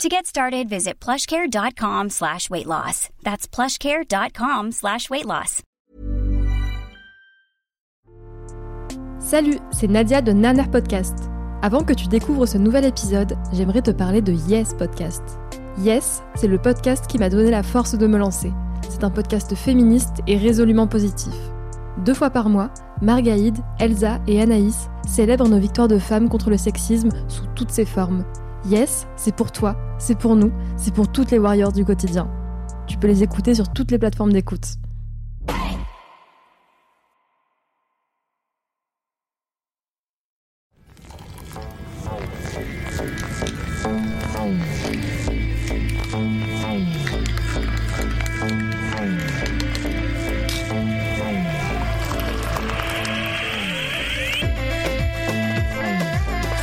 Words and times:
To 0.00 0.08
get 0.08 0.26
started, 0.26 0.68
visit 0.68 0.94
plushcare.com 1.00 2.10
slash 2.10 2.50
weight 2.50 2.66
loss. 2.66 3.08
That's 3.22 3.46
plushcare.com 3.46 4.72
slash 4.72 5.08
weight 5.10 5.26
loss. 5.26 5.62
Salut, 9.20 9.58
c'est 9.70 9.86
Nadia 9.88 10.20
de 10.20 10.32
Naner 10.32 10.64
Podcast. 10.72 11.14
Avant 11.62 11.84
que 11.84 11.92
tu 11.92 12.08
découvres 12.08 12.48
ce 12.48 12.58
nouvel 12.58 12.84
épisode, 12.84 13.36
j'aimerais 13.52 13.82
te 13.82 13.92
parler 13.92 14.20
de 14.22 14.32
Yes 14.48 14.74
Podcast. 14.74 15.22
Yes, 15.78 16.22
c'est 16.34 16.48
le 16.48 16.58
podcast 16.58 17.06
qui 17.06 17.18
m'a 17.18 17.28
donné 17.28 17.50
la 17.50 17.62
force 17.62 17.94
de 17.96 18.06
me 18.08 18.18
lancer. 18.18 18.52
C'est 18.88 19.04
un 19.04 19.10
podcast 19.10 19.54
féministe 19.54 20.16
et 20.26 20.36
résolument 20.36 20.88
positif. 20.88 21.32
Deux 22.04 22.14
fois 22.14 22.30
par 22.30 22.48
mois, 22.48 22.70
Margaïde, 23.02 23.58
Elsa 23.78 24.18
et 24.26 24.42
Anaïs 24.42 24.88
célèbrent 25.06 25.48
nos 25.48 25.60
victoires 25.60 25.88
de 25.88 25.98
femmes 25.98 26.28
contre 26.28 26.50
le 26.50 26.56
sexisme 26.56 27.10
sous 27.28 27.46
toutes 27.54 27.70
ses 27.70 27.84
formes. 27.84 28.24
Yes, 28.64 29.08
c'est 29.16 29.34
pour 29.34 29.50
toi, 29.50 29.76
c'est 29.98 30.16
pour 30.16 30.36
nous, 30.36 30.52
c'est 30.76 30.94
pour 30.94 31.10
toutes 31.10 31.32
les 31.32 31.38
warriors 31.38 31.72
du 31.72 31.84
quotidien. 31.84 32.30
Tu 32.86 32.96
peux 32.96 33.08
les 33.08 33.24
écouter 33.24 33.54
sur 33.54 33.68
toutes 33.72 33.90
les 33.90 33.98
plateformes 33.98 34.32
d'écoute. 34.32 34.76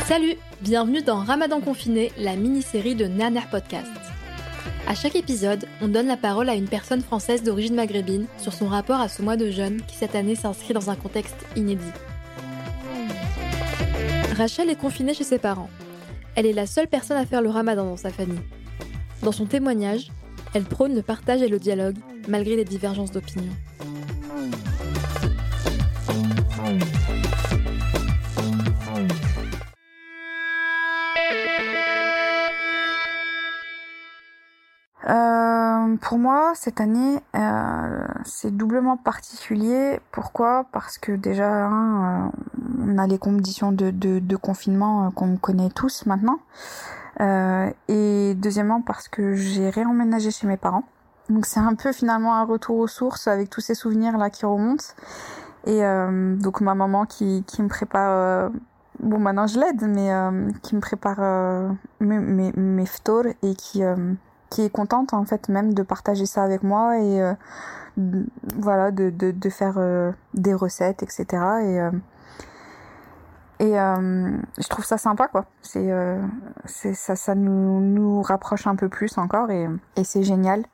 Salut, 0.06 0.34
bienvenue 0.62 1.00
dans 1.00 1.20
Ramadan 1.20 1.60
confiné, 1.60 2.12
la 2.18 2.36
mini-série 2.36 2.94
de 2.94 3.06
Naner 3.06 3.40
Podcast. 3.50 3.90
À 4.86 4.94
chaque 4.94 5.16
épisode, 5.16 5.64
on 5.80 5.88
donne 5.88 6.06
la 6.06 6.18
parole 6.18 6.50
à 6.50 6.54
une 6.54 6.68
personne 6.68 7.00
française 7.00 7.42
d'origine 7.42 7.74
maghrébine 7.74 8.26
sur 8.36 8.52
son 8.52 8.68
rapport 8.68 9.00
à 9.00 9.08
ce 9.08 9.22
mois 9.22 9.38
de 9.38 9.50
jeûne 9.50 9.80
qui 9.88 9.96
cette 9.96 10.14
année 10.14 10.34
s'inscrit 10.34 10.74
dans 10.74 10.90
un 10.90 10.96
contexte 10.96 11.46
inédit. 11.56 11.80
Rachel 14.36 14.68
est 14.68 14.78
confinée 14.78 15.14
chez 15.14 15.24
ses 15.24 15.38
parents. 15.38 15.70
Elle 16.34 16.46
est 16.46 16.52
la 16.52 16.66
seule 16.66 16.88
personne 16.88 17.16
à 17.16 17.26
faire 17.26 17.42
le 17.42 17.50
ramadan 17.50 17.86
dans 17.86 17.96
sa 17.96 18.10
famille. 18.10 18.40
Dans 19.22 19.32
son 19.32 19.46
témoignage, 19.46 20.10
elle 20.52 20.64
prône 20.64 20.94
le 20.94 21.02
partage 21.02 21.40
et 21.40 21.48
le 21.48 21.58
dialogue, 21.58 21.96
malgré 22.28 22.56
les 22.56 22.64
divergences 22.64 23.12
d'opinion. 23.12 23.52
Pour 36.10 36.18
moi, 36.18 36.54
cette 36.56 36.80
année, 36.80 37.20
euh, 37.36 38.04
c'est 38.24 38.50
doublement 38.50 38.96
particulier. 38.96 40.00
Pourquoi? 40.10 40.66
Parce 40.72 40.98
que 40.98 41.12
déjà, 41.12 41.66
hein, 41.66 42.32
on 42.84 42.98
a 42.98 43.06
les 43.06 43.16
conditions 43.16 43.70
de, 43.70 44.36
confinement 44.36 45.06
euh, 45.06 45.10
qu'on 45.10 45.36
connaît 45.36 45.68
tous 45.70 46.06
maintenant. 46.06 46.40
Euh, 47.20 47.70
et 47.86 48.34
deuxièmement, 48.34 48.80
parce 48.80 49.06
que 49.06 49.36
j'ai 49.36 49.70
réemménagé 49.70 50.32
chez 50.32 50.48
mes 50.48 50.56
parents. 50.56 50.82
Donc 51.28 51.46
c'est 51.46 51.60
un 51.60 51.76
peu 51.76 51.92
finalement 51.92 52.34
un 52.34 52.44
retour 52.44 52.78
aux 52.78 52.88
sources 52.88 53.28
avec 53.28 53.48
tous 53.48 53.60
ces 53.60 53.76
souvenirs 53.76 54.18
là 54.18 54.30
qui 54.30 54.44
remontent. 54.44 54.86
Et 55.64 55.80
donc 56.40 56.60
ma 56.60 56.74
maman 56.74 57.06
qui, 57.06 57.44
me 57.60 57.68
prépare 57.68 58.50
bon 58.98 59.18
maintenant 59.18 59.46
je 59.46 59.60
l'aide 59.60 59.82
mais 59.82 60.10
qui 60.62 60.74
me 60.74 60.80
prépare 60.80 61.20
mes, 62.00 62.18
mes, 62.18 62.84
et 63.42 63.54
qui 63.54 63.82
qui 64.50 64.62
est 64.62 64.70
contente 64.70 65.14
en 65.14 65.24
fait 65.24 65.48
même 65.48 65.74
de 65.74 65.82
partager 65.82 66.26
ça 66.26 66.42
avec 66.42 66.62
moi 66.62 66.98
et 66.98 67.34
voilà 68.56 68.90
de, 68.90 69.10
de, 69.10 69.30
de 69.30 69.50
faire 69.50 69.78
des 70.34 70.54
recettes 70.54 71.02
etc 71.02 71.24
et 71.62 71.78
et 73.64 73.72
je 73.72 74.68
trouve 74.68 74.84
ça 74.84 74.98
sympa 74.98 75.28
quoi. 75.28 75.46
C'est 75.62 75.90
c'est 76.64 76.94
ça 76.94 77.16
ça 77.16 77.34
nous 77.34 77.80
nous 77.80 78.22
rapproche 78.22 78.66
un 78.66 78.76
peu 78.76 78.88
plus 78.88 79.18
encore 79.18 79.50
et 79.50 79.68
et 79.96 80.04
c'est 80.04 80.22
génial 80.22 80.64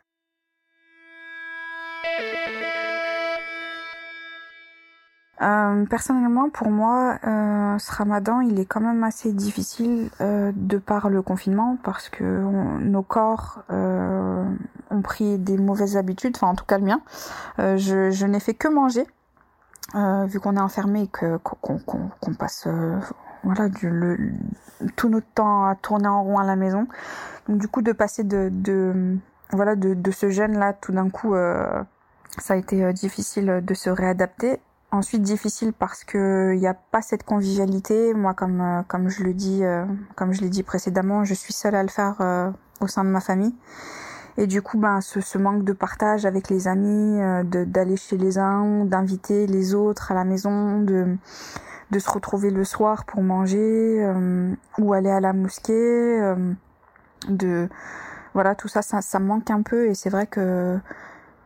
Euh, 5.43 5.85
personnellement, 5.85 6.49
pour 6.49 6.71
moi, 6.71 7.19
euh, 7.27 7.79
ce 7.79 7.93
ramadan, 7.93 8.41
il 8.41 8.59
est 8.59 8.65
quand 8.65 8.81
même 8.81 9.05
assez 9.05 9.33
difficile 9.33 10.09
euh, 10.23 10.51
de 10.55 10.79
par 10.79 11.11
le 11.11 11.21
confinement 11.21 11.77
parce 11.83 12.09
que 12.09 12.25
nos 12.25 13.03
corps 13.03 13.63
euh, 13.71 14.45
ont 14.91 15.03
pris 15.03 15.37
des 15.39 15.59
mauvaises 15.59 15.99
habitudes, 15.99 16.37
enfin 16.37 16.49
en 16.49 16.55
tout 16.55 16.65
cas 16.65 16.79
le 16.79 16.85
mien. 16.85 17.01
Euh, 17.59 17.77
je, 17.77 18.11
je 18.11 18.27
n'ai 18.27 18.41
fait 18.41 18.55
que 18.55 18.69
manger, 18.69 19.07
vu 20.27 20.41
qu'on 20.41 20.57
est 20.57 20.61
enfermé 20.61 21.03
et 21.03 21.07
que 21.09 21.37
qu'on 21.37 21.79
qu'on 21.79 22.35
passe 22.35 22.67
voilà 23.45 23.69
du, 23.69 23.89
le, 23.89 24.19
tout 24.97 25.09
notre 25.09 25.29
temps 25.35 25.65
à 25.67 25.75
tourner 25.75 26.09
en 26.09 26.23
rond 26.23 26.39
à 26.39 26.45
la 26.45 26.57
maison. 26.57 26.87
Donc 27.49 27.59
du 27.59 27.69
coup, 27.69 27.83
de 27.83 27.93
passer 27.93 28.25
de, 28.25 28.49
de 28.51 29.17
voilà 29.53 29.77
de, 29.77 29.95
de 29.95 30.11
ce 30.11 30.31
jeûne 30.31 30.59
là, 30.59 30.73
tout 30.73 30.93
d'un 30.93 31.09
coup, 31.09 31.35
ça 32.39 32.55
a 32.55 32.57
été 32.57 32.93
difficile 32.95 33.63
de 33.63 33.75
se 33.75 33.91
réadapter 33.91 34.61
Ensuite 34.93 35.23
difficile 35.23 35.73
parce 35.73 36.05
que 36.05 36.53
il 36.55 36.61
n'y 36.61 36.67
a 36.69 36.75
pas 36.75 37.03
cette 37.03 37.25
convivialité. 37.25 38.15
Moi, 38.15 38.35
comme 38.35 38.61
euh, 38.61 38.83
comme 38.87 39.09
je 39.09 39.25
le 39.25 39.35
dis, 39.35 39.65
euh, 39.65 39.85
comme 40.15 40.33
je 40.33 40.41
l'ai 40.41 40.49
dit 40.49 40.63
précédemment, 40.63 41.25
je 41.25 41.35
suis 41.35 41.53
seule 41.53 41.75
à 41.75 41.83
le 41.83 41.89
faire 41.89 42.17
euh, 42.21 42.51
au 42.81 42.87
sein 42.87 43.03
de 43.05 43.11
ma 43.11 43.21
famille. 43.21 43.55
Et 44.37 44.47
du 44.47 44.63
coup, 44.63 44.79
ben 44.79 45.01
ce, 45.01 45.21
ce 45.21 45.39
manque 45.39 45.65
de 45.65 45.73
partage 45.73 46.25
avec 46.25 46.51
les 46.51 46.69
amis, 46.69 47.21
d'aller 47.45 47.97
chez 47.97 48.17
les 48.17 48.39
uns, 48.39 48.85
d'inviter 48.85 49.47
les 49.47 49.75
autres 49.75 50.13
à 50.13 50.15
la 50.15 50.25
maison, 50.25 50.81
de 50.81 51.17
de 51.91 51.99
se 51.99 52.11
retrouver 52.11 52.51
le 52.51 52.65
soir 52.65 53.05
pour 53.07 53.23
manger 53.23 54.07
ou 54.79 54.93
aller 54.93 55.11
à 55.11 55.21
la 55.21 55.33
mosquée, 55.33 56.35
de 57.29 57.69
voilà 58.35 58.55
tout 58.55 58.69
ça, 58.69 58.83
ça, 58.83 59.01
ça 59.01 59.19
manque 59.21 59.51
un 59.51 59.63
peu 59.63 59.89
et 59.89 59.95
c'est 59.95 60.11
vrai 60.11 60.27
que 60.27 60.79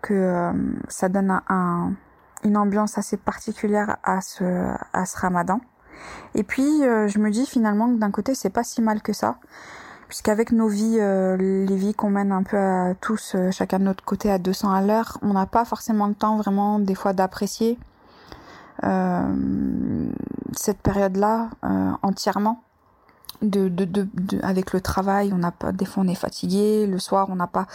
que 0.03 0.53
ça 0.89 1.09
donne 1.09 1.31
un, 1.31 1.43
un 1.49 1.93
une 2.45 2.57
ambiance 2.57 2.99
assez 2.99 3.17
particulière 3.17 3.97
à 4.03 4.21
ce, 4.21 4.73
à 4.93 5.07
ce 5.07 5.19
ramadan. 5.19 5.61
Et 6.35 6.43
puis, 6.43 6.85
euh, 6.85 7.09
je 7.09 7.19
me 7.19 7.31
dis 7.31 7.47
finalement 7.47 7.89
que 7.89 7.99
d'un 7.99 8.11
côté, 8.11 8.35
c'est 8.35 8.51
pas 8.51 8.65
si 8.65 8.83
mal 8.83 9.03
que 9.03 9.13
ça. 9.13 9.37
Puisqu'avec 10.09 10.51
nos 10.51 10.67
vies, 10.67 10.99
euh, 10.99 11.37
les 11.37 11.77
vies 11.77 11.95
qu'on 11.95 12.11
mène 12.11 12.33
un 12.33 12.43
peu 12.43 12.57
à 12.57 12.95
tous, 13.01 13.35
euh, 13.35 13.51
chacun 13.53 13.79
de 13.79 13.85
notre 13.85 14.05
côté 14.05 14.31
à 14.31 14.39
200 14.39 14.73
à 14.73 14.83
l'heure, 14.83 15.19
on 15.23 15.35
n'a 15.35 15.47
pas 15.47 15.65
forcément 15.65 16.09
le 16.09 16.15
temps 16.15 16.37
vraiment 16.37 16.79
des 16.79 16.95
fois 16.95 17.13
d'apprécier 17.13 17.79
cette 20.57 20.79
période-là 20.79 21.51
entièrement. 22.01 22.63
De, 23.43 23.69
de, 23.71 23.87
de, 23.87 24.07
avec 24.43 24.75
le 24.75 24.83
travail, 24.83 25.33
on 25.33 25.39
n'a 25.39 25.51
pas, 25.51 25.73
des 25.73 25.87
fois 25.87 26.03
on 26.05 26.09
est 26.09 26.15
fatigué, 26.15 26.87
le 26.87 26.99
soir 26.99 27.29
on 27.31 27.37
n'a 27.37 27.47
pas 27.47 27.67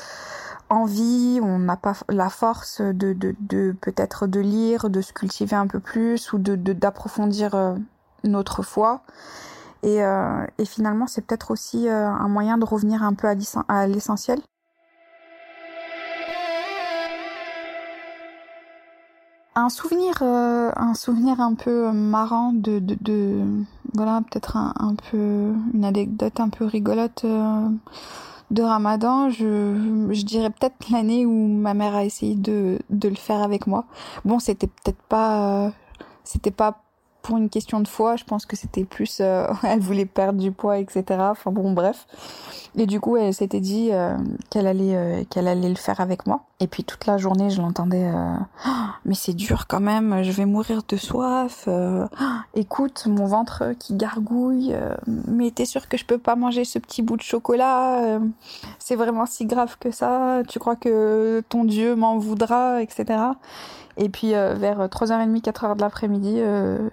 envie, 0.70 1.40
on 1.42 1.60
n'a 1.60 1.76
pas 1.76 1.94
la 2.10 2.30
force 2.30 2.82
de, 2.82 3.14
de, 3.14 3.36
de 3.40 3.76
peut-être 3.82 4.28
de 4.28 4.40
lire, 4.40 4.90
de 4.90 5.02
se 5.02 5.14
cultiver 5.14 5.56
un 5.56 5.68
peu 5.68 5.80
plus 5.80 6.34
ou 6.34 6.38
de 6.38 6.56
d'approfondir 6.56 7.56
euh, 7.56 7.76
notre 8.24 8.62
foi. 8.64 9.02
Et, 9.84 10.04
euh, 10.04 10.46
et 10.58 10.66
finalement, 10.66 11.08
c'est 11.08 11.22
peut-être 11.22 11.52
aussi 11.52 11.88
euh, 11.88 12.08
un 12.08 12.28
moyen 12.28 12.58
de 12.58 12.66
revenir 12.66 13.04
un 13.04 13.14
peu 13.14 13.28
à 13.28 13.88
l'essentiel. 13.88 14.40
Un 19.56 19.70
souvenir, 19.70 20.22
un 20.22 20.94
souvenir 20.96 21.40
un 21.40 21.54
peu 21.54 21.92
marrant 21.92 22.52
de, 22.52 22.80
de 22.80 23.42
voilà, 23.96 24.22
peut-être 24.30 24.58
un, 24.58 24.96
peu 25.12 25.54
une 25.74 25.86
anecdote 25.86 26.40
un 26.40 26.50
peu 26.50 26.66
rigolote. 26.66 27.24
Euh, 27.26 27.68
de 28.52 28.62
Ramadan, 28.62 29.30
je, 29.32 30.08
je 30.12 30.24
dirais 30.24 30.52
peut-être 30.52 30.92
l'année 30.92 31.26
où 31.26 31.48
ma 31.48 31.74
mère 31.74 31.96
a 31.96 32.06
essayé 32.06 32.36
de, 32.36 32.80
de 32.92 33.10
le 33.10 33.16
faire 33.16 33.42
avec 33.42 33.66
moi. 33.66 33.86
Bon, 34.24 34.38
c'était 34.38 34.68
peut-être 34.68 35.02
pas, 35.10 35.66
euh, 35.66 35.70
c'était 36.24 36.52
pas 36.52 36.85
pour 37.26 37.38
une 37.38 37.50
question 37.50 37.80
de 37.80 37.88
foi. 37.88 38.16
Je 38.18 38.24
pense 38.24 38.46
que 38.46 38.56
c'était 38.56 38.86
plus, 38.86 39.18
euh, 39.20 39.48
elle 39.64 39.80
voulait 39.80 40.06
perdre 40.06 40.40
du 40.40 40.52
poids, 40.52 40.78
etc. 40.78 41.04
Enfin 41.20 41.52
bon, 41.52 41.74
bref. 41.74 42.06
Et 42.78 42.86
du 42.86 43.00
coup, 43.00 43.18
elle 43.18 43.34
s'était 43.34 43.62
dit 43.62 43.90
euh, 43.92 44.16
qu'elle 44.50 44.68
allait, 44.68 45.26
qu'elle 45.30 45.48
allait 45.48 45.70
le 45.70 45.76
faire 45.76 46.02
avec 46.02 46.28
moi. 46.28 46.42
Et 46.62 46.68
puis 46.68 46.86
toute 46.86 47.06
la 47.06 47.18
journée, 47.18 47.50
je 47.50 47.62
l'entendais. 47.62 48.06
Euh, 48.06 48.38
mais 49.04 49.14
c'est 49.14 49.34
dur 49.34 49.68
quand 49.68 49.82
même. 49.82 50.24
Je 50.24 50.32
vais 50.32 50.46
mourir 50.46 50.84
de 50.88 50.96
soif. 50.96 51.66
Euh, 51.68 52.08
écoute, 52.54 53.08
mon 53.08 53.26
ventre 53.26 53.74
qui 53.78 53.94
gargouille. 53.94 54.74
Euh, 54.74 54.96
mais 55.28 55.52
t'es 55.52 55.66
sûr 55.66 55.90
que 55.90 55.98
je 55.98 56.06
peux 56.06 56.18
pas 56.18 56.38
manger 56.38 56.64
ce 56.64 56.80
petit 56.80 57.02
bout 57.02 57.18
de 57.18 57.22
chocolat 57.22 58.20
C'est 58.80 58.96
vraiment 58.96 59.26
si 59.26 59.46
grave 59.46 59.78
que 59.80 59.92
ça 59.92 60.44
Tu 60.48 60.60
crois 60.60 60.78
que 60.78 61.44
ton 61.50 61.66
Dieu 61.66 61.96
m'en 61.96 62.18
voudra, 62.20 62.82
etc. 62.82 63.20
Et 63.98 64.10
puis 64.10 64.32
vers 64.32 64.88
3h30, 64.88 65.42
4h 65.42 65.76
de 65.76 65.82
l'après-midi, 65.82 66.42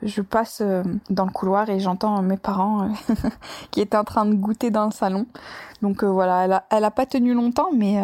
je 0.02 0.22
passe 0.22 0.62
dans 1.10 1.24
le 1.24 1.32
couloir 1.32 1.68
et 1.68 1.80
j'entends 1.80 2.22
mes 2.22 2.36
parents 2.36 2.88
qui 3.72 3.80
étaient 3.80 3.96
en 3.96 4.04
train 4.04 4.24
de 4.24 4.34
goûter 4.34 4.70
dans 4.70 4.84
le 4.84 4.92
salon. 4.92 5.26
Donc 5.82 6.04
voilà, 6.04 6.44
elle 6.44 6.52
a, 6.52 6.64
elle 6.70 6.84
a 6.84 6.92
pas 6.92 7.06
tenu 7.06 7.34
longtemps, 7.34 7.70
mais 7.76 7.98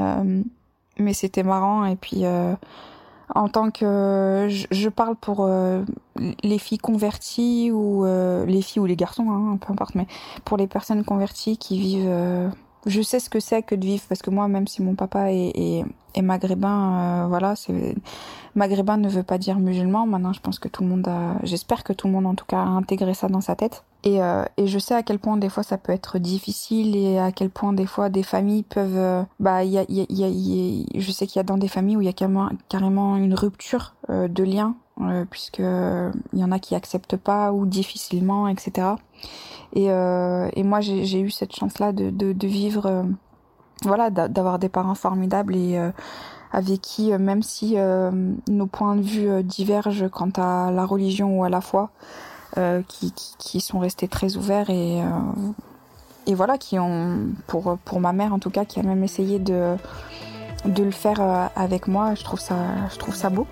mais 0.99 1.13
c'était 1.13 1.43
marrant. 1.43 1.85
Et 1.85 1.97
puis, 1.97 2.25
euh, 2.25 2.55
en 3.35 3.49
tant 3.49 3.71
que. 3.71 4.49
Je, 4.49 4.89
parle 4.89 5.17
pour 5.17 5.45
euh, 5.45 5.83
les 6.43 6.59
filles 6.59 6.79
converties 6.79 7.71
ou 7.73 8.05
euh, 8.05 8.45
les 8.47 8.63
filles 8.63 8.81
ou 8.81 8.87
les 8.87 8.97
garçons, 8.97 9.31
hein, 9.31 9.59
peu 9.59 9.73
importe, 9.73 9.95
mais 9.95 10.07
pour 10.45 10.57
les 10.57 10.67
personnes 10.67 11.05
converties 11.05 11.57
qui 11.57 11.79
vivent. 11.79 12.51
Je 12.89 13.03
sais 13.03 13.21
ce 13.21 13.31
que 13.31 13.41
c'est 13.41 13.63
que 13.63 13.75
de 13.75 13.85
vivre 13.85 14.03
parce 14.09 14.23
que 14.23 14.31
moi, 14.31 14.49
même 14.49 14.67
si 14.67 14.83
mon 14.83 14.95
papa 14.95 15.31
est, 15.31 15.53
est, 15.55 15.85
est 16.15 16.23
maghrébin, 16.23 17.27
voilà, 17.29 17.55
c'est 17.55 17.95
maghrébin 18.55 18.97
ne 18.97 19.09
veut 19.09 19.23
pas 19.23 19.39
dire 19.39 19.59
musulman. 19.59 20.07
Maintenant, 20.07 20.33
je 20.33 20.41
pense 20.41 20.59
que 20.59 20.69
tout 20.69 20.83
le 20.83 20.89
monde 20.91 21.09
a, 21.09 21.37
j'espère 21.45 21.85
que 21.85 21.93
tout 21.93 22.07
le 22.07 22.13
monde 22.13 22.27
en 22.27 22.35
tout 22.35 22.45
cas 22.45 22.59
a 22.59 22.67
intégré 22.67 23.15
ça 23.15 23.29
dans 23.29 23.41
sa 23.41 23.57
tête. 23.57 23.85
Et, 24.05 24.23
euh, 24.23 24.45
et 24.57 24.67
je 24.67 24.79
sais 24.79 24.95
à 24.95 25.03
quel 25.03 25.19
point 25.19 25.37
des 25.37 25.49
fois 25.49 25.63
ça 25.63 25.77
peut 25.77 25.93
être 25.93 26.19
difficile 26.19 26.95
et 26.95 27.19
à 27.19 27.33
quel 27.33 27.51
point 27.51 27.73
des 27.73 27.87
fois 27.87 28.11
des 28.11 28.23
familles 28.23 28.63
peuvent, 28.63 28.97
euh, 28.97 29.23
bah, 29.41 29.65
y 29.65 29.79
a, 29.79 29.85
y 29.89 30.01
a, 30.01 30.07
y 30.09 30.85
a, 30.95 31.01
je 31.01 31.11
sais 31.11 31.27
qu'il 31.27 31.39
y 31.39 31.41
a 31.41 31.45
dans 31.45 31.59
des 31.59 31.69
familles 31.69 31.97
où 31.97 32.01
il 32.01 32.07
y 32.07 32.09
a 32.09 32.13
carrément, 32.13 32.49
carrément 32.69 33.17
une 33.17 33.35
rupture 33.35 33.95
euh, 34.11 34.29
de 34.29 34.45
lien 34.45 34.77
euh, 35.01 35.25
puisque 35.31 35.59
il 35.59 36.39
y 36.39 36.45
en 36.45 36.53
a 36.53 36.59
qui 36.59 36.75
acceptent 36.75 37.17
pas 37.17 37.53
ou 37.53 37.67
difficilement, 37.67 38.49
etc. 38.49 38.89
Et, 39.75 39.87
et 39.87 40.63
moi 40.63 40.81
j'ai 40.81 41.21
eu 41.21 41.31
cette 41.31 41.55
chance 41.55 41.79
là 41.79 41.93
de, 41.93 42.11
de, 42.11 42.47
vivre, 42.47 43.05
voilà, 43.83 44.09
d'avoir 44.11 44.59
des 44.59 44.71
parents 44.71 44.95
formidables 44.95 45.55
et 45.55 45.79
avec 46.53 46.81
qui, 46.81 47.13
euh, 47.13 47.19
même 47.19 47.43
si 47.43 47.75
euh, 47.77 48.11
nos 48.49 48.67
points 48.67 48.97
de 48.97 49.03
vue 49.03 49.29
euh, 49.29 49.43
divergent 49.43 50.09
quant 50.09 50.31
à 50.37 50.71
la 50.71 50.85
religion 50.85 51.39
ou 51.39 51.45
à 51.45 51.49
la 51.49 51.61
foi, 51.61 51.91
qui, 52.89 53.13
qui, 53.13 53.35
qui, 53.39 53.61
sont 53.61 53.79
restés 53.79 54.09
très 54.09 54.37
ouverts 54.37 54.69
et, 54.69 55.01
et 56.27 56.35
voilà, 56.35 56.59
qui 56.59 56.77
ont, 56.77 57.29
pour, 57.47 57.79
pour 57.85 58.01
ma 58.01 58.13
mère 58.13 58.35
en 58.35 58.41
tout 58.41 58.51
cas, 58.51 58.65
qui 58.65 58.81
a 58.81 58.83
même 58.83 59.05
essayé 59.05 59.39
de, 59.39 59.77
de 60.65 60.83
le 60.83 60.91
faire 60.91 61.21
avec 61.55 61.87
moi, 61.87 62.17
je 62.17 62.25
trouve 62.25 62.41
ça, 62.41 62.57
je 62.91 62.99
trouve 62.99 63.15
ça 63.15 63.31
beau. 63.31 63.47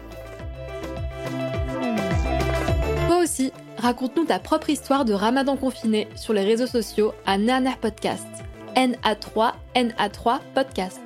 Raconte-nous 3.79 4.25
ta 4.25 4.39
propre 4.39 4.71
histoire 4.71 5.05
de 5.05 5.13
ramadan 5.13 5.57
confiné 5.57 6.09
sur 6.17 6.33
les 6.33 6.45
réseaux 6.45 6.67
sociaux 6.67 7.13
à 7.27 7.39
Nerner 7.39 7.77
Podcast. 7.81 8.27
NA3, 8.75 9.53
NA3 9.75 10.41
Podcast. 10.55 11.01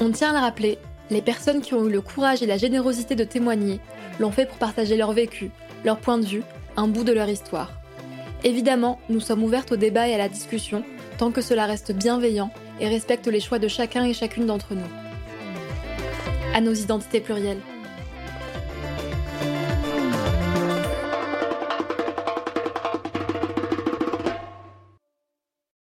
On 0.00 0.10
tient 0.10 0.30
à 0.30 0.32
le 0.32 0.38
rappeler, 0.38 0.78
les 1.10 1.22
personnes 1.22 1.60
qui 1.60 1.74
ont 1.74 1.86
eu 1.86 1.90
le 1.90 2.00
courage 2.00 2.42
et 2.42 2.46
la 2.46 2.56
générosité 2.56 3.14
de 3.14 3.24
témoigner 3.24 3.80
l'ont 4.18 4.30
fait 4.30 4.46
pour 4.46 4.58
partager 4.58 4.96
leur 4.96 5.12
vécu, 5.12 5.50
leur 5.84 5.98
point 5.98 6.18
de 6.18 6.26
vue, 6.26 6.42
un 6.76 6.88
bout 6.88 7.04
de 7.04 7.12
leur 7.12 7.28
histoire. 7.28 7.72
Évidemment, 8.44 8.98
nous 9.08 9.20
sommes 9.20 9.42
ouvertes 9.42 9.72
au 9.72 9.76
débat 9.76 10.08
et 10.08 10.14
à 10.14 10.18
la 10.18 10.28
discussion, 10.28 10.82
tant 11.18 11.30
que 11.30 11.42
cela 11.42 11.66
reste 11.66 11.92
bienveillant 11.92 12.50
et 12.80 12.88
respecte 12.88 13.26
les 13.26 13.40
choix 13.40 13.58
de 13.58 13.68
chacun 13.68 14.04
et 14.04 14.14
chacune 14.14 14.46
d'entre 14.46 14.74
nous. 14.74 14.88
À 16.54 16.60
nos 16.60 16.72
identités 16.72 17.20
plurielles. 17.20 17.60